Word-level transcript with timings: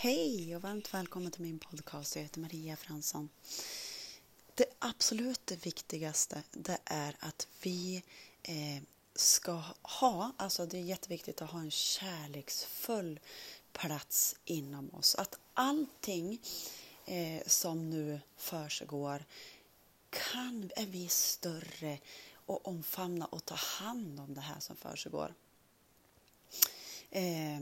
Hej 0.00 0.56
och 0.56 0.62
varmt 0.62 0.94
välkommen 0.94 1.32
till 1.32 1.42
min 1.42 1.58
podcast. 1.58 2.16
Jag 2.16 2.22
heter 2.22 2.40
Maria 2.40 2.76
Fransson. 2.76 3.28
Det 4.54 4.64
absolut 4.78 5.52
viktigaste 5.62 6.42
det 6.52 6.78
är 6.84 7.16
att 7.18 7.48
vi 7.62 8.02
eh, 8.42 8.82
ska 9.14 9.62
ha, 9.82 10.32
alltså 10.36 10.66
det 10.66 10.78
är 10.78 10.82
jätteviktigt 10.82 11.42
att 11.42 11.50
ha 11.50 11.60
en 11.60 11.70
kärleksfull 11.70 13.20
plats 13.72 14.36
inom 14.44 14.94
oss. 14.94 15.14
Att 15.14 15.38
allting 15.54 16.40
eh, 17.06 17.42
som 17.46 17.90
nu 17.90 18.20
försiggår 18.36 19.24
kan 20.10 20.70
är 20.76 20.86
vi 20.86 21.08
större 21.08 21.98
och 22.34 22.68
omfamna 22.68 23.26
och 23.26 23.44
ta 23.44 23.54
hand 23.54 24.20
om 24.20 24.34
det 24.34 24.40
här 24.40 24.60
som 24.60 24.76
försiggår. 24.76 25.34
Eh, 27.10 27.60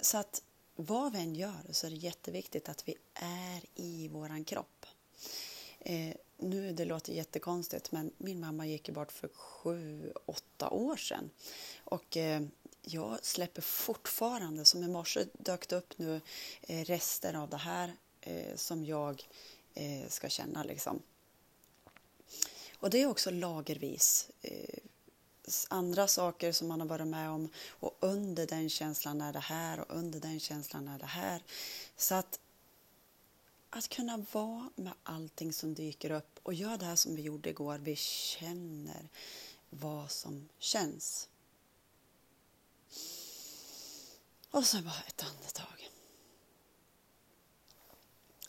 så 0.00 0.18
att 0.18 0.42
vad 0.80 1.12
vi 1.12 1.18
än 1.18 1.34
gör 1.34 1.66
så 1.70 1.86
är 1.86 1.90
det 1.90 1.96
jätteviktigt 1.96 2.68
att 2.68 2.88
vi 2.88 2.94
är 3.14 3.62
i 3.74 4.08
våran 4.08 4.44
kropp. 4.44 4.86
Eh, 5.80 6.14
nu 6.36 6.72
det 6.72 6.84
låter 6.84 7.12
jättekonstigt 7.12 7.92
men 7.92 8.10
min 8.18 8.40
mamma 8.40 8.66
gick 8.66 8.90
bort 8.90 9.12
för 9.12 9.28
sju, 9.28 10.12
åtta 10.26 10.70
år 10.70 10.96
sedan. 10.96 11.30
Och 11.84 12.16
eh, 12.16 12.42
jag 12.82 13.24
släpper 13.24 13.62
fortfarande, 13.62 14.64
som 14.64 14.82
i 14.82 14.88
morse 14.88 15.24
dök 15.32 15.68
det 15.68 15.76
upp 15.76 15.98
nu 15.98 16.20
eh, 16.60 16.84
rester 16.84 17.34
av 17.34 17.50
det 17.50 17.56
här 17.56 17.96
eh, 18.20 18.56
som 18.56 18.84
jag 18.84 19.28
eh, 19.74 20.08
ska 20.08 20.28
känna 20.28 20.62
liksom. 20.62 21.02
Och 22.76 22.90
det 22.90 23.02
är 23.02 23.06
också 23.06 23.30
lagervis. 23.30 24.30
Eh, 24.42 24.78
Andra 25.70 26.08
saker 26.08 26.52
som 26.52 26.68
man 26.68 26.80
har 26.80 26.88
varit 26.88 27.06
med 27.06 27.30
om 27.30 27.48
och 27.68 27.96
under 28.00 28.46
den 28.46 28.70
känslan 28.70 29.20
är 29.20 29.32
det 29.32 29.38
här 29.38 29.80
och 29.80 29.96
under 29.96 30.20
den 30.20 30.40
känslan 30.40 30.88
är 30.88 30.98
det 30.98 31.06
här. 31.06 31.42
Så 31.96 32.14
att, 32.14 32.40
att 33.70 33.88
kunna 33.88 34.24
vara 34.32 34.70
med 34.74 34.92
allting 35.02 35.52
som 35.52 35.74
dyker 35.74 36.10
upp 36.10 36.40
och 36.42 36.54
göra 36.54 36.76
det 36.76 36.86
här 36.86 36.96
som 36.96 37.16
vi 37.16 37.22
gjorde 37.22 37.50
igår, 37.50 37.78
vi 37.78 37.96
känner 37.96 39.08
vad 39.70 40.10
som 40.10 40.48
känns. 40.58 41.28
Och 44.50 44.64
så 44.64 44.82
bara 44.82 45.02
ett 45.06 45.24
andetag. 45.24 45.90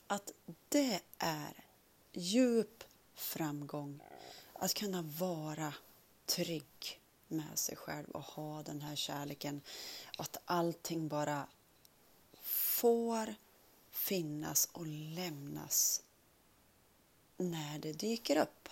Att 0.08 0.32
det 0.70 1.02
är 1.18 1.66
djup 2.14 2.84
framgång 3.16 4.00
att 4.54 4.74
kunna 4.74 5.02
vara 5.02 5.74
trygg 6.30 7.00
med 7.28 7.60
sig 7.60 7.76
själv 7.76 8.10
och 8.10 8.24
ha 8.24 8.64
den 8.64 8.82
här 8.82 8.96
kärleken. 8.96 9.62
Att 10.18 10.38
allting 10.46 11.08
bara 11.08 11.48
får 12.42 13.36
finnas 13.92 14.70
och 14.72 14.88
lämnas 14.88 16.04
när 17.38 17.80
det 17.80 17.94
dyker 17.94 18.38
upp. 18.38 18.70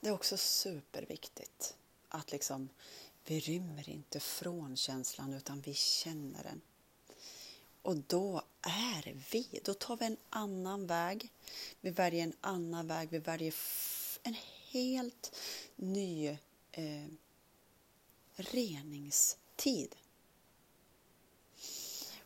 Det 0.00 0.08
är 0.08 0.12
också 0.12 0.36
superviktigt 0.36 1.76
att 2.08 2.32
liksom 2.32 2.68
vi 3.24 3.40
rymmer 3.40 3.88
inte 3.88 4.20
från 4.20 4.76
känslan 4.76 5.32
utan 5.32 5.60
vi 5.60 5.74
känner 5.74 6.42
den. 6.42 6.60
Och 7.82 7.96
då 7.96 8.42
är 8.62 9.16
vi, 9.30 9.60
då 9.64 9.74
tar 9.74 9.96
vi 9.96 10.06
en 10.06 10.16
annan 10.30 10.86
väg. 10.86 11.28
Vi 11.80 11.90
väljer 11.90 12.22
en 12.22 12.36
annan 12.40 12.86
väg, 12.86 13.08
vi 13.10 13.18
väljer 13.18 13.54
en 14.22 14.36
helt 14.70 15.36
ny 15.76 16.28
eh, 16.72 17.06
reningstid. 18.34 19.94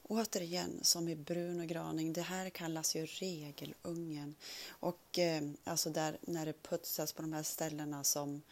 Återigen, 0.02 0.80
som 0.82 1.08
i 1.08 1.16
brun 1.16 1.60
och 1.60 1.66
graning, 1.66 2.12
det 2.12 2.22
här 2.22 2.50
kallas 2.50 2.96
ju 2.96 3.06
regelungen. 3.06 4.34
Och 4.68 5.18
eh, 5.18 5.42
alltså 5.64 5.90
där 5.90 6.18
när 6.20 6.46
det 6.46 6.62
putsas 6.62 7.12
på 7.12 7.22
de 7.22 7.32
här 7.32 7.42
ställena 7.42 8.04
som 8.04 8.42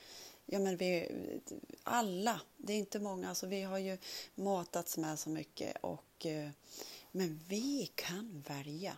Ja 0.46 0.58
men 0.58 0.76
vi, 0.76 1.08
alla, 1.82 2.40
det 2.56 2.72
är 2.72 2.78
inte 2.78 3.00
många, 3.00 3.28
alltså 3.28 3.46
vi 3.46 3.62
har 3.62 3.78
ju 3.78 3.98
matats 4.34 4.96
med 4.96 5.18
så 5.18 5.30
mycket 5.30 5.76
och 5.80 6.26
eh, 6.26 6.50
men 7.12 7.40
vi 7.48 7.90
kan 7.94 8.44
välja. 8.48 8.96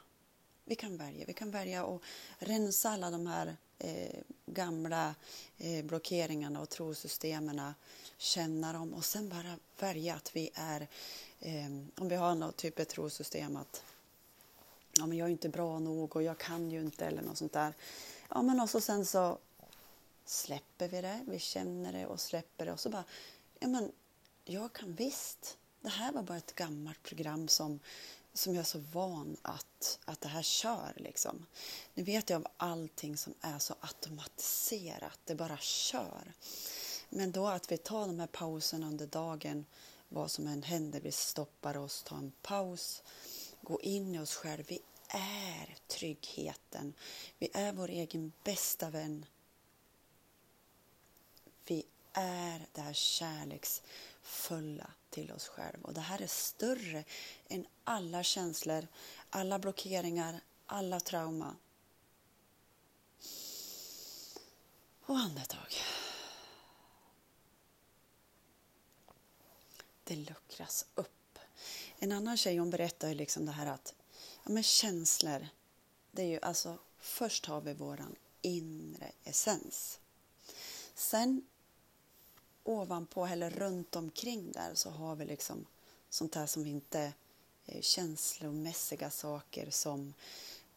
Vi 0.65 0.75
kan 0.75 0.97
välja, 0.97 1.27
vi 1.27 1.33
kan 1.33 1.51
välja 1.51 1.87
att 1.87 2.03
rensa 2.39 2.91
alla 2.91 3.11
de 3.11 3.27
här 3.27 3.57
eh, 3.79 4.21
gamla 4.47 5.15
eh, 5.59 5.85
blockeringarna 5.85 6.61
och 6.61 6.69
trosystemen, 6.69 7.75
känna 8.19 8.73
dem 8.73 8.95
och 8.95 9.05
sen 9.05 9.29
bara 9.29 9.59
välja 9.79 10.15
att 10.15 10.37
vi 10.37 10.51
är, 10.55 10.89
eh, 11.41 11.67
om 11.97 12.09
vi 12.09 12.17
har 12.17 12.35
något 12.35 12.57
typ 12.57 12.81
av 12.81 12.85
trosystem 12.85 13.57
att 13.57 13.83
ja, 14.99 15.07
men 15.07 15.19
jag 15.19 15.27
är 15.27 15.33
inte 15.33 15.49
bra 15.49 15.79
nog 15.79 16.17
och 16.17 16.23
jag 16.23 16.39
kan 16.39 16.71
ju 16.71 16.81
inte 16.81 17.07
eller 17.07 17.23
något 17.23 17.39
sånt 17.39 17.53
där. 17.53 17.75
Ja, 18.29 18.43
men 18.43 18.61
och 18.61 18.71
så 18.71 18.81
sen 18.81 19.07
så 19.07 19.39
släpper 20.25 20.89
vi 20.89 21.01
det, 21.01 21.21
vi 21.27 21.39
känner 21.39 21.93
det 21.93 22.07
och 22.07 22.21
släpper 22.21 22.67
det 22.67 22.73
och 22.73 22.81
så 22.81 22.89
bara, 22.89 23.05
ja 23.59 23.69
men 23.69 23.93
jag 24.45 24.73
kan 24.73 24.95
visst. 24.95 25.59
Det 25.81 25.89
här 25.89 26.13
var 26.13 26.23
bara 26.23 26.39
ett 26.39 26.55
gammalt 26.55 27.03
program 27.03 27.49
som 27.49 27.81
som 28.37 28.55
jag 28.55 28.61
är 28.61 28.65
så 28.65 28.79
van 28.79 29.37
att, 29.43 29.99
att 30.05 30.21
det 30.21 30.29
här 30.29 30.43
kör. 30.43 30.93
Liksom. 30.97 31.47
Nu 31.95 32.03
vet 32.03 32.31
jag 32.31 32.37
av 32.37 32.47
allting 32.57 33.17
som 33.17 33.35
är 33.41 33.59
så 33.59 33.75
automatiserat, 33.81 35.19
det 35.25 35.35
bara 35.35 35.59
kör. 35.59 36.33
Men 37.09 37.33
då 37.33 37.47
att 37.47 37.73
vi 37.73 37.79
tar 37.79 38.07
de 38.07 38.21
här 38.21 38.27
pauserna 38.27 38.87
under 38.87 39.07
dagen, 39.07 39.67
vad 40.09 40.31
som 40.31 40.47
än 40.47 40.63
händer, 40.63 41.01
vi 41.01 41.13
stoppar 41.13 41.77
oss, 41.77 42.03
tar 42.03 42.17
en 42.17 42.33
paus, 42.43 43.03
går 43.61 43.85
in 43.85 44.15
i 44.15 44.19
oss 44.19 44.35
själva. 44.35 44.65
Vi 44.69 44.81
är 45.09 45.77
tryggheten. 45.87 46.95
Vi 47.39 47.49
är 47.53 47.73
vår 47.73 47.91
egen 47.91 48.33
bästa 48.45 48.91
vän. 48.91 49.27
Vi 51.67 51.85
är 52.13 52.67
det 52.73 52.81
här 52.81 52.93
kärleks 52.93 53.83
fulla 54.27 54.91
till 55.11 55.33
oss 55.33 55.49
själva. 55.49 55.89
Och 55.89 55.95
det 55.95 56.01
här 56.01 56.23
är 56.23 56.27
större 56.27 57.05
än 57.49 57.67
alla 57.85 58.23
känslor, 58.23 58.87
alla 59.31 59.59
blockeringar, 59.59 60.41
alla 60.67 61.01
trauma. 61.01 61.57
Och 65.03 65.19
andetag. 65.19 65.75
Det 70.05 70.17
luckras 70.17 70.87
upp. 70.95 71.39
En 71.99 72.13
annan 72.13 72.37
tjej 72.37 72.59
hon 72.59 72.71
berättar 72.71 73.09
ju 73.09 73.15
liksom 73.15 73.47
det 73.47 73.53
här 73.53 73.67
att 73.67 73.95
ja, 74.45 74.51
men 74.53 74.63
känslor, 74.63 75.49
det 76.11 76.23
är 76.23 76.27
ju 76.27 76.41
alltså 76.41 76.79
först 76.99 77.47
har 77.47 77.61
vi 77.61 77.75
våran 77.75 78.17
inre 78.43 79.13
essens. 79.25 80.01
Sen 80.95 81.47
ovanpå 82.69 83.27
eller 83.27 83.51
runt 83.51 83.97
omkring 83.97 84.53
där 84.53 84.75
så 84.75 84.91
har 84.91 85.17
vi 85.17 85.25
liksom 85.25 85.67
sånt 86.09 86.35
här 86.35 86.47
som 86.47 86.65
vi 86.65 86.71
inte 86.71 87.13
eh, 87.67 87.81
känslomässiga 87.81 89.11
saker 89.11 89.71
som, 89.71 90.15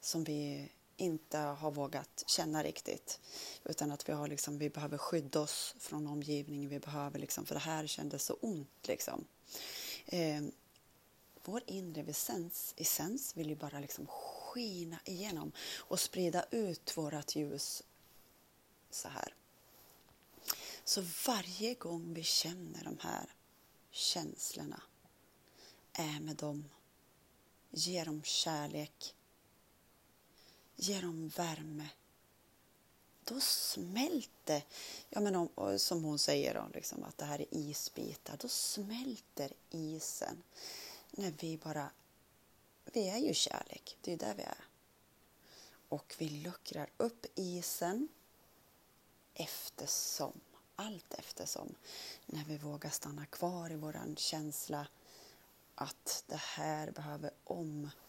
som 0.02 0.24
vi 0.24 0.70
inte 0.98 1.38
har 1.38 1.72
vågat 1.72 2.24
känna 2.28 2.64
riktigt. 2.64 3.20
Utan 3.66 3.92
att 3.92 4.10
vi, 4.10 4.14
har 4.14 4.28
liksom, 4.28 4.58
vi 4.58 4.70
behöver 4.70 4.98
skydda 4.98 5.40
oss 5.40 5.76
från 5.80 6.08
omgivningen, 6.08 6.70
vi 6.70 6.80
behöver 6.80 7.20
liksom, 7.20 7.46
för 7.46 7.56
det 7.56 7.60
här 7.60 7.88
kändes 7.88 8.24
så 8.24 8.34
ont. 8.34 8.88
Liksom. 8.88 9.26
Eh, 10.06 10.42
vår 11.44 11.64
inre 11.66 12.02
essens, 12.02 12.74
essens 12.78 13.38
vill 13.38 13.50
ju 13.50 13.56
bara 13.56 13.80
liksom 13.80 14.08
skina 14.08 15.00
igenom 15.06 15.52
och 15.78 16.00
sprida 16.00 16.46
ut 16.52 16.98
vårt 16.98 17.36
ljus 17.36 17.84
så 18.92 19.10
här. 19.10 19.34
Så 20.90 21.02
varje 21.28 21.74
gång 21.74 22.14
vi 22.14 22.24
känner 22.24 22.84
de 22.84 22.98
här 23.00 23.34
känslorna, 23.92 24.82
är 25.94 26.20
med 26.20 26.36
dem, 26.36 26.70
ger 27.70 28.06
dem 28.06 28.24
kärlek, 28.24 29.16
ger 30.76 31.02
dem 31.02 31.28
värme, 31.28 31.90
då 33.24 33.40
smälter, 33.42 34.66
ja 35.10 35.20
men 35.20 35.36
om, 35.36 35.80
som 35.80 36.04
hon 36.04 36.20
säger 36.20 36.54
då, 36.54 36.68
liksom, 36.74 37.04
att 37.04 37.18
det 37.18 37.26
här 37.26 37.42
är 37.42 37.48
isbitar, 37.52 38.38
då 38.38 38.48
smälter 38.48 39.54
isen. 39.70 40.44
När 41.12 41.32
vi 41.32 41.58
bara, 41.58 41.92
vi 42.94 43.10
är 43.10 43.18
ju 43.18 43.34
kärlek, 43.34 43.98
det 44.02 44.14
är 44.14 44.18
där 44.18 44.36
vi 44.36 44.44
är. 44.44 44.66
Och 45.90 46.16
vi 46.18 46.30
luckrar 46.30 46.90
upp 46.98 47.26
isen 47.36 48.08
eftersom 49.34 50.42
allt 50.80 51.14
eftersom 51.14 51.76
när 52.26 52.44
vi 52.44 52.58
vågar 52.58 52.90
stanna 52.90 53.26
kvar 53.26 53.72
i 53.72 53.76
våran 53.76 54.16
känsla 54.16 54.88
att 55.76 56.24
det 56.28 56.40
här 56.40 56.92
behöver 56.92 57.32
omges 57.44 58.00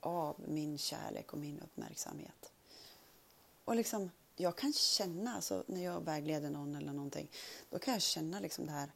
av 0.00 0.40
min 0.48 0.78
kärlek 0.78 1.32
och 1.32 1.38
min 1.38 1.60
uppmärksamhet. 1.60 2.52
Och 3.64 3.76
liksom, 3.76 4.10
jag 4.36 4.56
kan 4.56 4.72
känna, 4.72 5.34
alltså, 5.34 5.64
när 5.66 5.84
jag 5.84 6.04
vägleder 6.04 6.50
någon 6.50 6.74
eller 6.74 6.92
någonting, 6.92 7.30
då 7.70 7.78
kan 7.78 7.94
jag 7.94 8.02
känna 8.02 8.40
liksom 8.40 8.66
det 8.66 8.72
här 8.72 8.92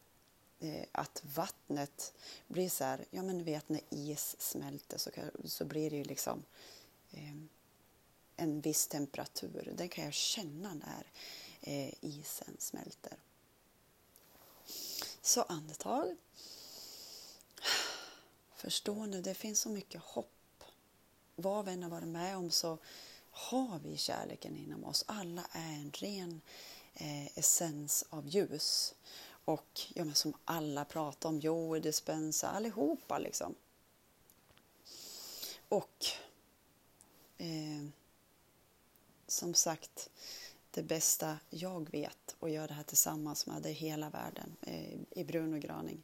eh, 0.59 0.85
att 0.93 1.23
vattnet 1.25 2.13
blir 2.47 2.69
så 2.69 2.85
här, 2.85 3.05
ja 3.11 3.23
men 3.23 3.39
ni 3.39 3.45
vet 3.45 3.69
när 3.69 3.81
is 3.91 4.37
smälter 4.39 4.99
så, 4.99 5.11
så 5.45 5.65
blir 5.65 5.91
det 5.91 5.97
ju 5.97 6.05
liksom 6.05 6.45
eh, 7.11 7.37
en 8.37 8.61
viss 8.61 8.87
temperatur. 8.87 9.73
Den 9.77 9.89
kan 9.89 10.05
jag 10.05 10.15
känna 10.15 10.75
när 10.75 11.07
eh, 11.61 11.95
isen 12.01 12.57
smälter. 12.59 13.19
Så 15.23 15.43
andetag. 15.43 16.17
Förstå 18.55 19.07
nu, 19.07 19.23
det 19.23 19.35
finns 19.35 19.61
så 19.61 19.69
mycket 19.69 20.03
hopp. 20.03 20.65
Vad 21.37 21.65
vi 21.65 21.73
än 21.73 21.83
har 21.83 21.91
varit 21.91 22.09
med 22.09 22.37
om 22.37 22.51
så 22.51 22.79
har 23.31 23.79
vi 23.79 23.97
kärleken 23.97 24.57
inom 24.57 24.85
oss. 24.85 25.05
Alla 25.09 25.47
är 25.53 25.73
en 25.73 25.93
ren 25.95 26.41
eh, 26.95 27.39
essens 27.39 28.05
av 28.11 28.29
ljus. 28.29 28.95
Och 29.45 29.81
ja, 29.95 30.05
men 30.05 30.15
som 30.15 30.35
alla 30.45 30.85
pratar 30.85 31.29
om, 31.29 31.41
Joe 31.41 31.79
Dispenza, 31.79 32.49
allihopa 32.49 33.19
liksom. 33.19 33.55
Och 35.69 36.07
eh, 37.39 37.87
som 39.27 39.55
sagt, 39.55 40.11
det 40.77 40.83
bästa 40.83 41.39
jag 41.51 41.91
vet 41.91 42.37
och 42.39 42.51
gör 42.51 42.69
det 42.69 42.75
här 42.75 42.83
tillsammans 42.83 43.47
med 43.47 43.63
det 43.63 43.71
hela 43.71 44.11
världen 44.11 44.57
eh, 44.61 44.95
i 45.11 45.25
Bruno 45.25 45.59
Graning, 45.59 46.03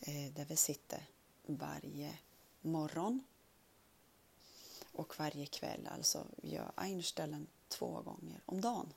eh, 0.00 0.32
där 0.32 0.44
vi 0.44 0.56
sitter 0.56 1.06
varje 1.46 2.18
morgon 2.60 3.24
och 4.92 5.18
varje 5.18 5.46
kväll. 5.46 5.88
Alltså 5.92 6.26
vi 6.36 6.54
gör 6.54 6.72
Einstellen 6.76 7.46
två 7.68 8.02
gånger 8.02 8.40
om 8.46 8.60
dagen. 8.60 8.92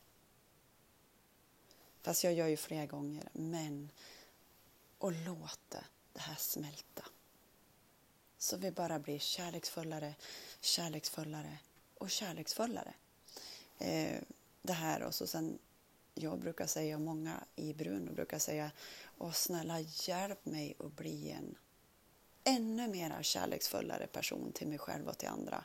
Fast 2.02 2.24
jag 2.24 2.34
gör 2.34 2.48
ju 2.48 2.58
fler 2.58 2.86
gånger, 2.86 3.30
men 3.34 3.92
och 4.98 5.12
låta 5.12 5.84
det 6.14 6.20
här 6.20 6.36
smälta. 6.36 7.06
Så 8.38 8.58
vi 8.58 8.72
bara 8.72 9.00
blir 9.00 9.20
kärleksfullare, 9.20 10.16
kärleksfullare 10.62 11.58
och 11.98 12.10
kärleksfullare. 12.10 12.94
Eh, 13.78 14.22
det 14.62 14.74
här 14.74 15.04
och 15.04 15.16
så 15.16 15.28
sen 15.28 15.60
jag 16.14 16.40
brukar 16.40 16.68
säga 16.68 16.96
och 16.96 17.02
många 17.02 17.44
i 17.56 17.74
Bruno 17.74 18.14
brukar 18.14 18.40
säga 18.40 18.72
Åh 19.18 19.32
snälla 19.32 19.80
hjälp 19.80 20.46
mig 20.46 20.76
att 20.80 20.94
bli 20.94 21.32
en 21.32 21.56
ännu 22.44 22.88
mer 22.88 23.24
kärleksfullare 23.24 24.08
person 24.08 24.52
till 24.52 24.68
mig 24.68 24.78
själv 24.78 25.08
och 25.08 25.18
till 25.18 25.28
andra 25.28 25.64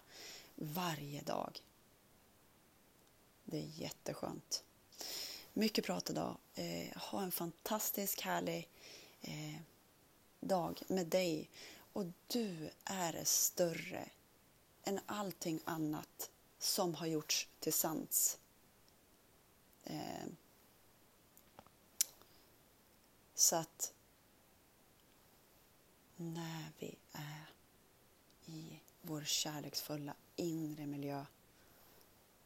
varje 0.54 1.22
dag. 1.22 1.60
Det 3.44 3.58
är 3.58 3.80
jätteskönt. 3.80 4.64
Mycket 5.52 5.84
prat 5.84 6.10
idag. 6.10 6.36
Eh, 6.54 6.96
ha 6.96 7.22
en 7.22 7.32
fantastisk 7.32 8.20
härlig 8.20 8.68
eh, 9.20 9.60
dag 10.40 10.82
med 10.88 11.06
dig. 11.06 11.50
Och 11.92 12.04
du 12.26 12.70
är 12.84 13.24
större 13.24 14.08
än 14.82 15.00
allting 15.06 15.60
annat 15.64 16.30
som 16.58 16.94
har 16.94 17.06
gjorts 17.06 17.48
till 17.60 17.72
sans. 17.72 18.38
Eh, 19.84 20.26
så 23.34 23.56
att 23.56 23.94
när 26.16 26.72
vi 26.78 26.96
är 27.12 27.50
i 28.46 28.80
vår 29.02 29.24
kärleksfulla 29.24 30.14
inre 30.36 30.86
miljö 30.86 31.26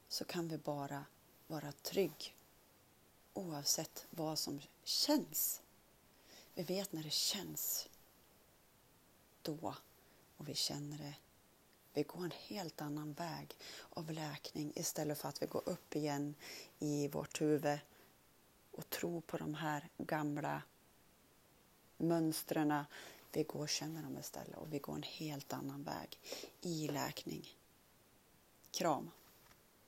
så 0.08 0.24
kan 0.24 0.48
vi 0.48 0.58
bara 0.58 1.04
vara 1.46 1.72
trygg 1.72 2.36
oavsett 3.34 4.06
vad 4.10 4.38
som 4.38 4.60
känns. 4.84 5.62
Vi 6.54 6.62
vet 6.62 6.92
när 6.92 7.02
det 7.02 7.12
känns 7.12 7.88
då 9.42 9.74
och 10.36 10.48
vi 10.48 10.54
känner 10.54 10.98
det. 10.98 11.14
Vi 11.92 12.02
går 12.02 12.24
en 12.24 12.32
helt 12.48 12.80
annan 12.80 13.12
väg 13.12 13.56
av 13.90 14.10
läkning 14.10 14.72
istället 14.76 15.18
för 15.18 15.28
att 15.28 15.42
vi 15.42 15.46
går 15.46 15.68
upp 15.68 15.96
igen 15.96 16.34
i 16.78 17.08
vårt 17.08 17.40
huvud 17.40 17.78
och 18.70 18.90
tror 18.90 19.20
på 19.20 19.36
de 19.36 19.54
här 19.54 19.88
gamla 19.98 20.62
mönstren. 21.96 22.84
Vi 23.32 23.42
går 23.42 23.60
och 23.60 23.68
känner 23.68 24.02
dem 24.02 24.18
istället 24.18 24.56
och 24.56 24.72
vi 24.72 24.78
går 24.78 24.94
en 24.94 25.02
helt 25.02 25.52
annan 25.52 25.82
väg 25.82 26.18
i 26.60 26.88
läkning. 26.88 27.48
Kram! 28.70 29.10